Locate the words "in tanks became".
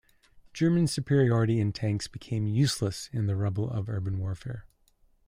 1.59-2.47